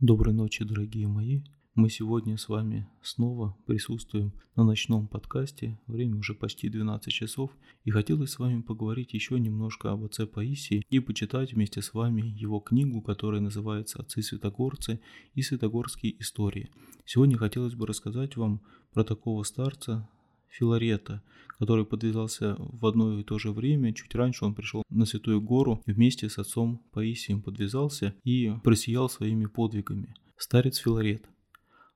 [0.00, 1.42] Доброй ночи, дорогие мои.
[1.74, 5.78] Мы сегодня с вами снова присутствуем на ночном подкасте.
[5.86, 7.50] Время уже почти 12 часов.
[7.84, 12.22] И хотелось с вами поговорить еще немножко об отце Паисии и почитать вместе с вами
[12.22, 15.02] его книгу, которая называется «Отцы Святогорцы
[15.34, 16.70] и Святогорские истории».
[17.04, 18.62] Сегодня хотелось бы рассказать вам
[18.94, 20.08] про такого старца,
[20.50, 21.22] Филарета,
[21.58, 23.94] который подвязался в одно и то же время.
[23.94, 29.46] Чуть раньше он пришел на Святую Гору вместе с отцом Паисием подвязался и просиял своими
[29.46, 30.14] подвигами.
[30.36, 31.28] Старец Филарет.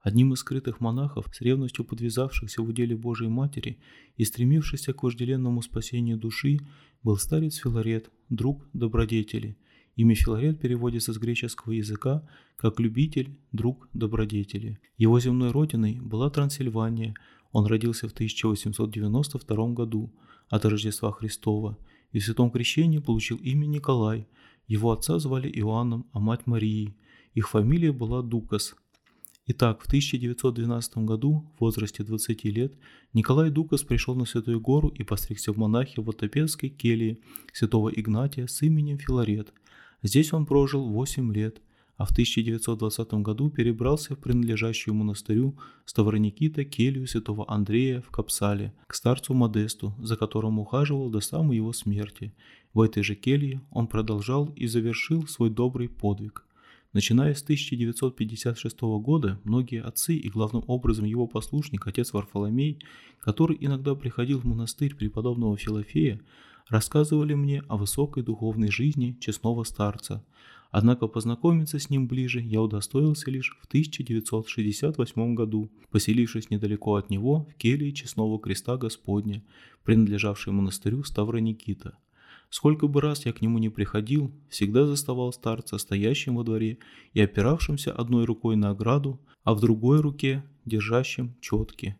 [0.00, 3.78] Одним из скрытых монахов, с ревностью подвязавшихся в уделе Божией Матери
[4.16, 6.58] и стремившихся к вожделенному спасению души,
[7.04, 9.56] был старец Филарет, друг добродетели.
[9.94, 12.26] Имя Филарет переводится с греческого языка
[12.56, 14.80] как «любитель», «друг добродетели».
[14.96, 17.14] Его земной родиной была Трансильвания,
[17.52, 20.12] он родился в 1892 году
[20.48, 21.78] от Рождества Христова
[22.10, 24.26] и в Святом Крещении получил имя Николай.
[24.66, 26.96] Его отца звали Иоанном, а мать Марией.
[27.34, 28.74] Их фамилия была Дукас.
[29.46, 32.74] Итак, в 1912 году, в возрасте 20 лет,
[33.12, 37.18] Николай Дукас пришел на Святую Гору и постригся в монахи в Отопецкой келье
[37.52, 39.52] святого Игнатия с именем Филарет.
[40.02, 41.60] Здесь он прожил 8 лет–
[41.96, 48.94] а в 1920 году перебрался в принадлежащую монастырю Ставроникита келью святого Андрея в Капсале к
[48.94, 52.32] старцу Модесту, за которым ухаживал до самой его смерти.
[52.74, 56.44] В этой же келье он продолжал и завершил свой добрый подвиг.
[56.92, 62.80] Начиная с 1956 года, многие отцы и главным образом его послушник, отец Варфоломей,
[63.20, 66.20] который иногда приходил в монастырь преподобного Филофея,
[66.68, 70.22] рассказывали мне о высокой духовной жизни честного старца,
[70.72, 77.46] Однако познакомиться с ним ближе я удостоился лишь в 1968 году, поселившись недалеко от него
[77.50, 79.44] в келье Честного Креста Господня,
[79.84, 81.98] принадлежавшей монастырю Ставра Никита.
[82.48, 86.78] Сколько бы раз я к нему не приходил, всегда заставал старца стоящим во дворе
[87.12, 91.98] и опиравшимся одной рукой на ограду, а в другой руке держащим четки.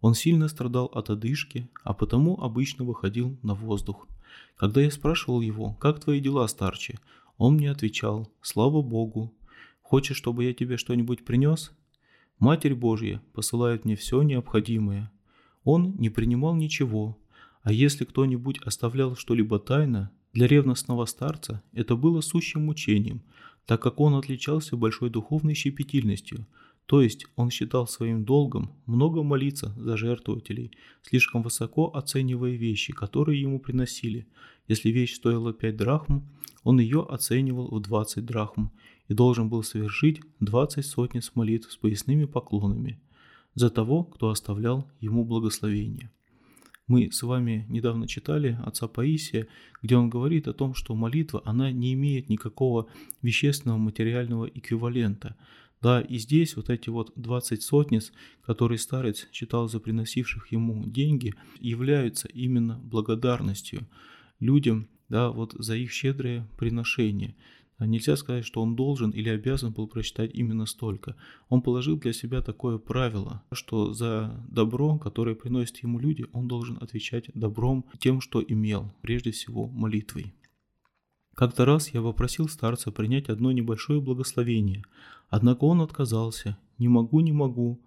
[0.00, 4.06] Он сильно страдал от одышки, а потому обычно выходил на воздух.
[4.56, 6.98] Когда я спрашивал его, как твои дела, старче,
[7.42, 9.34] он мне отвечал, слава Богу,
[9.80, 11.72] хочешь, чтобы я тебе что-нибудь принес?
[12.38, 15.10] Матерь Божья посылает мне все необходимое.
[15.64, 17.18] Он не принимал ничего,
[17.64, 23.24] а если кто-нибудь оставлял что-либо тайно, для ревностного старца это было сущим мучением,
[23.66, 26.46] так как он отличался большой духовной щепетильностью–
[26.92, 33.40] то есть он считал своим долгом много молиться за жертвователей, слишком высоко оценивая вещи, которые
[33.40, 34.26] ему приносили.
[34.68, 36.28] Если вещь стоила 5 драхм,
[36.64, 38.72] он ее оценивал в 20 драхм
[39.08, 43.00] и должен был совершить 20 сотниц молитв с поясными поклонами
[43.54, 46.10] за того, кто оставлял ему благословение.
[46.88, 49.46] Мы с вами недавно читали отца Паисия,
[49.80, 52.88] где он говорит о том, что молитва, она не имеет никакого
[53.22, 55.36] вещественного материального эквивалента–
[55.82, 58.12] да, и здесь вот эти вот 20 сотниц,
[58.42, 63.88] которые старец читал за приносивших ему деньги, являются именно благодарностью
[64.38, 67.34] людям, да, вот за их щедрое приношение.
[67.80, 71.16] Нельзя сказать, что он должен или обязан был прочитать именно столько.
[71.48, 76.78] Он положил для себя такое правило, что за добро, которое приносят ему люди, он должен
[76.80, 80.32] отвечать добром тем, что имел, прежде всего молитвой.
[81.34, 84.84] Как-то раз я попросил старца принять одно небольшое благословение,
[85.28, 86.58] однако он отказался.
[86.78, 87.80] Не могу, не могу,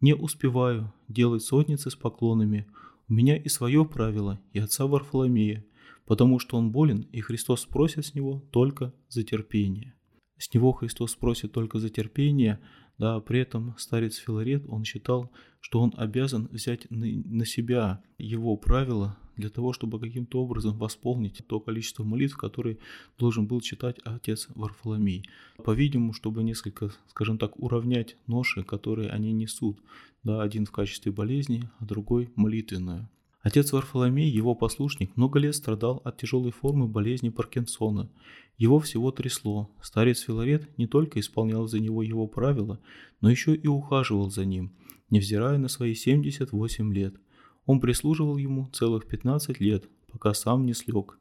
[0.00, 2.66] не успеваю делать сотницы с поклонами.
[3.08, 5.64] У меня и свое правило, и отца Варфоломея,
[6.06, 9.94] потому что он болен, и Христос просит с него только за терпение.
[10.40, 12.60] С него Христос просит только за терпение,
[12.96, 15.30] да, при этом старец Филарет, он считал,
[15.60, 21.60] что он обязан взять на себя его правила для того, чтобы каким-то образом восполнить то
[21.60, 22.78] количество молитв, которые
[23.18, 25.26] должен был читать отец Варфоломей.
[25.62, 29.78] По-видимому, чтобы несколько, скажем так, уравнять ноши, которые они несут.
[30.22, 33.10] Да, один в качестве болезни, а другой молитвенную.
[33.42, 38.10] Отец Варфоломей, его послушник, много лет страдал от тяжелой формы болезни Паркинсона.
[38.58, 39.70] Его всего трясло.
[39.80, 42.78] Старец Филарет не только исполнял за него его правила,
[43.20, 44.72] но еще и ухаживал за ним,
[45.08, 47.14] невзирая на свои 78 лет–
[47.70, 51.18] он прислуживал ему целых 15 лет, пока сам не слег.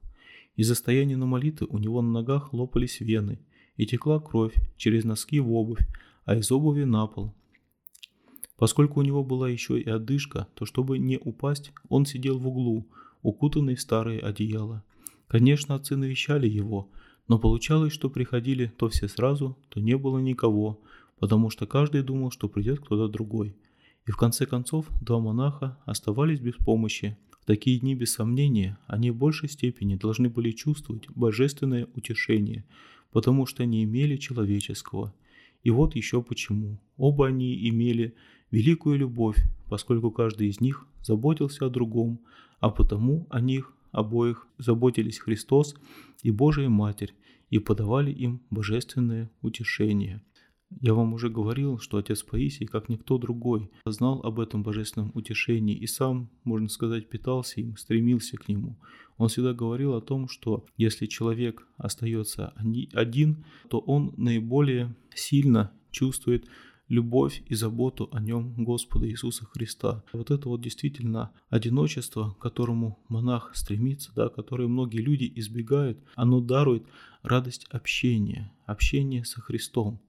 [0.55, 3.39] Из-за стояния на молитвы у него на ногах лопались вены,
[3.77, 5.87] и текла кровь через носки в обувь,
[6.25, 7.35] а из обуви на пол.
[8.59, 12.85] Поскольку у него была еще и одышка, то чтобы не упасть, он сидел в углу,
[13.23, 14.83] укутанный в старое одеяло.
[15.27, 16.91] Конечно, отцы навещали его,
[17.27, 20.79] но получалось, что приходили то все сразу, то не было никого,
[21.19, 23.55] потому что каждый думал, что придет кто-то другой–
[24.09, 27.15] и в конце концов два монаха оставались без помощи.
[27.41, 32.65] В такие дни, без сомнения, они в большей степени должны были чувствовать божественное утешение,
[33.11, 35.13] потому что не имели человеческого.
[35.61, 36.79] И вот еще почему.
[36.97, 38.15] Оба они имели
[38.51, 39.37] великую любовь,
[39.67, 42.19] поскольку каждый из них заботился о другом,
[42.59, 45.75] а потому о них обоих заботились Христос
[46.23, 47.13] и Божия Матерь
[47.49, 50.21] и подавали им божественное утешение.
[50.81, 55.75] Я вам уже говорил, что отец Паисий, как никто другой, знал об этом божественном утешении
[55.75, 58.77] и сам, можно сказать, питался им, стремился к нему.
[59.17, 62.53] Он всегда говорил о том, что если человек остается
[62.93, 66.45] один, то он наиболее сильно чувствует
[66.89, 70.03] любовь и заботу о нем Господа Иисуса Христа.
[70.11, 76.41] Вот это вот действительно одиночество, к которому монах стремится, да, которое многие люди избегают, оно
[76.41, 76.83] дарует
[77.21, 80.01] радость общения, общения со Христом.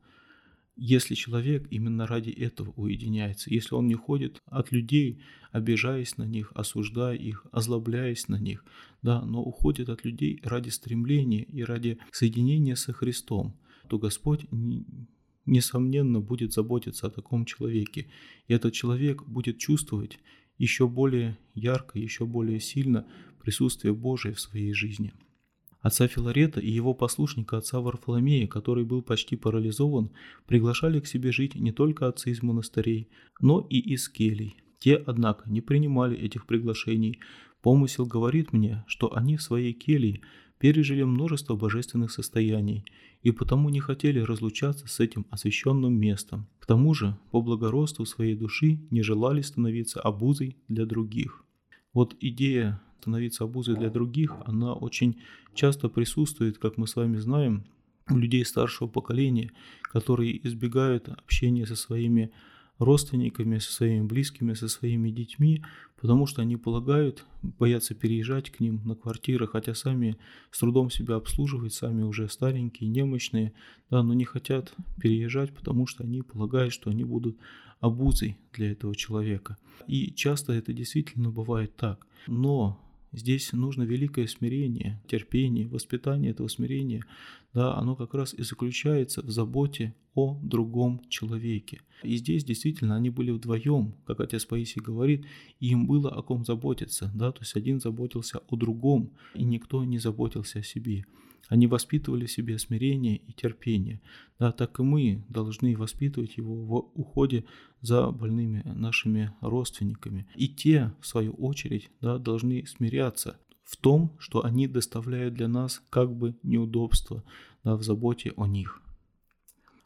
[0.77, 5.21] Если человек именно ради этого уединяется, если он не ходит от людей,
[5.53, 8.65] обижаясь на них, осуждая их, озлобляясь на них,
[9.03, 13.55] да, но уходит от людей ради стремления и ради соединения со Христом,
[13.89, 14.47] то Господь
[15.47, 18.09] несомненно, будет заботиться о таком человеке.
[18.47, 20.19] И этот человек будет чувствовать
[20.59, 23.07] еще более ярко, еще более сильно
[23.43, 25.13] присутствие Божие в своей жизни.
[25.81, 30.11] Отца Филарета и его послушника отца Варфоломея, который был почти парализован,
[30.47, 33.09] приглашали к себе жить не только отцы из монастырей,
[33.41, 34.57] но и из келей.
[34.79, 37.21] Те, однако, не принимали этих приглашений.
[37.63, 40.21] Помысел говорит мне, что они в своей келье
[40.61, 42.85] пережили множество божественных состояний
[43.23, 46.47] и потому не хотели разлучаться с этим освященным местом.
[46.61, 51.45] К тому же, по благородству своей души не желали становиться обузой для других.
[51.95, 55.17] Вот идея становиться обузой для других, она очень
[55.55, 57.65] часто присутствует, как мы с вами знаем,
[58.11, 59.53] у людей старшего поколения,
[59.83, 62.33] которые избегают общения со своими
[62.81, 65.63] родственниками, со своими близкими, со своими детьми,
[66.01, 70.17] потому что они полагают, боятся переезжать к ним на квартиры, хотя сами
[70.51, 73.53] с трудом себя обслуживают, сами уже старенькие, немощные,
[73.91, 77.37] да, но не хотят переезжать, потому что они полагают, что они будут
[77.81, 79.59] обузой для этого человека.
[79.87, 82.07] И часто это действительно бывает так.
[82.27, 82.81] Но
[83.13, 87.05] Здесь нужно великое смирение, терпение, воспитание этого смирения.
[87.53, 91.81] Да, оно как раз и заключается в заботе о другом человеке.
[92.03, 95.27] И здесь действительно они были вдвоем, как отец Паисий говорит,
[95.59, 97.11] и им было о ком заботиться.
[97.15, 97.33] Да?
[97.33, 101.05] То есть один заботился о другом, и никто не заботился о себе.
[101.49, 104.01] Они воспитывали в себе смирение и терпение.
[104.39, 107.45] Да, так и мы должны воспитывать его в уходе
[107.81, 110.29] за больными нашими родственниками.
[110.37, 113.37] И те, в свою очередь, да, должны смиряться
[113.71, 117.23] в том, что они доставляют для нас как бы неудобства
[117.63, 118.83] да, в заботе о них.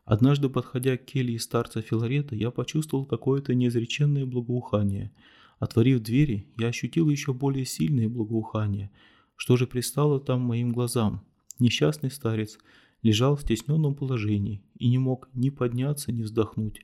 [0.07, 5.13] Однажды, подходя к келье старца Филарета, я почувствовал какое-то неизреченное благоухание.
[5.59, 8.91] Отворив двери, я ощутил еще более сильное благоухание.
[9.37, 11.23] Что же пристало там моим глазам?
[11.59, 12.59] Несчастный старец
[13.03, 16.81] лежал в стесненном положении и не мог ни подняться, ни вздохнуть.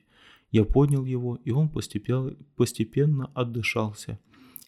[0.51, 4.19] Я поднял его, и он постепенно, отдышался.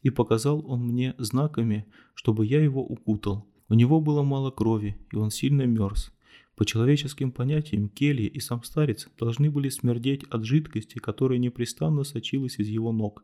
[0.04, 3.48] И показал он мне знаками, чтобы я его укутал.
[3.70, 6.14] У него было мало крови, и он сильно мерз.
[6.56, 12.60] По человеческим понятиям, келья и сам старец должны были смердеть от жидкости, которая непрестанно сочилась
[12.60, 13.24] из его ног.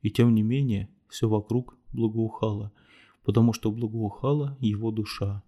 [0.00, 2.72] И тем не менее, все вокруг благоухало,
[3.24, 5.42] потому что благоухала его душа.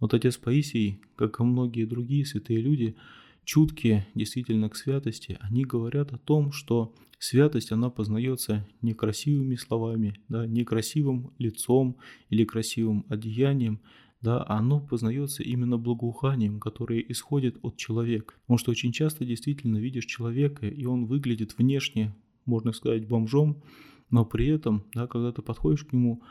[0.00, 2.96] Вот отец Паисий, как и многие другие святые люди,
[3.44, 10.18] чуткие действительно к святости, они говорят о том, что святость, она познается не красивыми словами,
[10.28, 11.96] да, не красивым лицом
[12.30, 13.80] или красивым одеянием,
[14.20, 18.34] да, а оно познается именно благоуханием, которое исходит от человека.
[18.42, 23.62] Потому что очень часто действительно видишь человека, и он выглядит внешне, можно сказать, бомжом,
[24.10, 26.22] но при этом, да, когда ты подходишь к нему,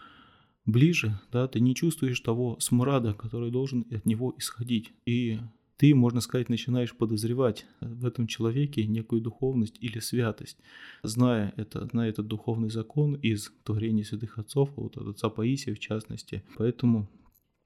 [0.65, 4.91] ближе, да, ты не чувствуешь того смрада, который должен от него исходить.
[5.05, 5.39] И
[5.81, 10.59] ты, можно сказать, начинаешь подозревать в этом человеке некую духовность или святость,
[11.01, 15.79] зная это, зная этот духовный закон из творения святых отцов, вот от отца Паисия в
[15.79, 16.43] частности.
[16.55, 17.09] Поэтому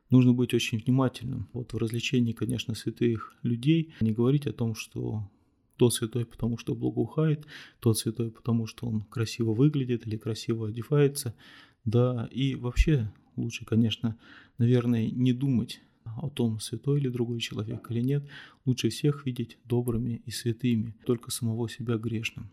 [0.09, 1.49] нужно быть очень внимательным.
[1.51, 5.29] Вот в развлечении, конечно, святых людей не говорить о том, что
[5.75, 7.45] тот святой, потому что благоухает,
[7.81, 11.35] тот святой, потому что он красиво выглядит или красиво одевается.
[11.83, 14.17] Да, и вообще лучше, конечно,
[14.57, 18.27] наверное, не думать о том, святой ли другой человек или нет.
[18.65, 22.49] Лучше всех видеть добрыми и святыми, только самого себя грешным.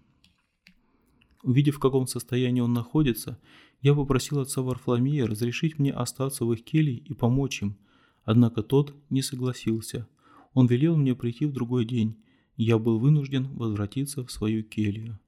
[1.42, 3.38] Увидев, в каком состоянии он находится,
[3.80, 7.76] я попросил отца Варфоломея разрешить мне остаться в их келье и помочь им,
[8.24, 10.06] однако тот не согласился.
[10.54, 12.16] Он велел мне прийти в другой день,
[12.56, 15.18] я был вынужден возвратиться в свою келью.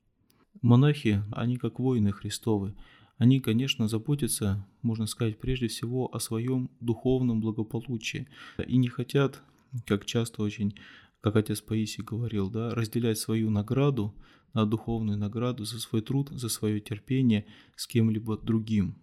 [0.62, 2.74] Монахи, они как воины Христовы,
[3.18, 8.28] они, конечно, заботятся, можно сказать, прежде всего о своем духовном благополучии
[8.66, 9.42] и не хотят,
[9.86, 10.74] как часто очень
[11.20, 14.14] как отец Паисий говорил, да, разделять свою награду,
[14.52, 18.96] на духовную награду за свой труд, за свое терпение с кем-либо другим.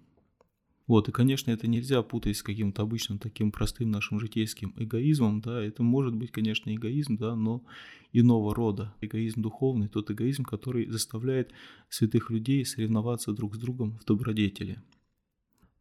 [0.91, 5.63] Вот, и, конечно, это нельзя путать с каким-то обычным таким простым нашим житейским эгоизмом, да,
[5.63, 7.63] это может быть, конечно, эгоизм, да, но
[8.11, 8.93] иного рода.
[8.99, 11.53] Эгоизм духовный, тот эгоизм, который заставляет
[11.87, 14.81] святых людей соревноваться друг с другом в добродетели.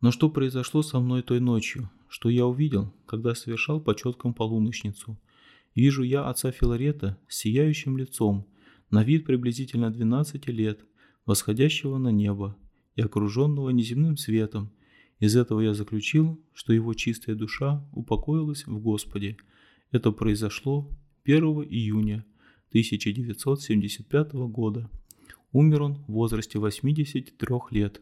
[0.00, 5.18] Но что произошло со мной той ночью, что я увидел, когда совершал по четкам полуночницу?
[5.74, 8.46] Вижу я отца Филарета с сияющим лицом,
[8.92, 10.86] на вид приблизительно 12 лет,
[11.26, 12.56] восходящего на небо
[12.94, 14.70] и окруженного неземным светом,
[15.20, 19.36] из этого я заключил, что его чистая душа упокоилась в Господе.
[19.92, 20.88] Это произошло
[21.24, 22.24] 1 июня
[22.70, 24.88] 1975 года.
[25.52, 28.00] Умер он в возрасте 83 лет.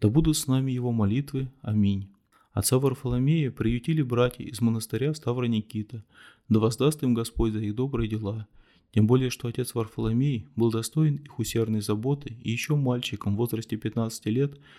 [0.00, 1.52] Да будут с нами его молитвы.
[1.62, 2.08] Аминь.
[2.52, 6.04] Отца Варфоломея приютили братья из монастыря Ставра Никита.
[6.48, 8.48] Да воздаст им Господь за их добрые дела.
[8.92, 13.76] Тем более, что отец Варфоломей был достоин их усердной заботы и еще мальчиком в возрасте
[13.76, 14.58] 15 лет–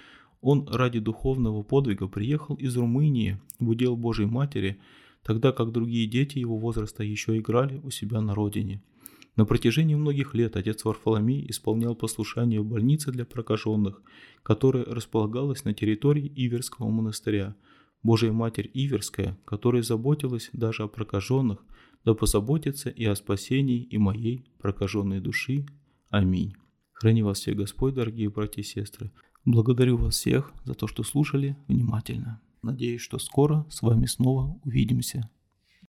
[0.42, 4.80] он ради духовного подвига приехал из Румынии в удел Божьей Матери,
[5.24, 8.82] тогда как другие дети его возраста еще играли у себя на родине.
[9.36, 14.02] На протяжении многих лет отец Варфоломей исполнял послушание в больнице для прокаженных,
[14.44, 17.56] которая располагалась на территории Иверского монастыря.
[18.04, 21.64] Божья Матерь Иверская, которая заботилась даже о прокаженных,
[22.04, 25.66] да позаботится и о спасении и моей прокаженной души.
[26.10, 26.56] Аминь.
[26.94, 29.12] Храни вас все Господь, дорогие братья и сестры.
[29.46, 32.40] Благодарю вас всех за то, что слушали внимательно.
[32.62, 35.30] Надеюсь, что скоро с вами снова увидимся.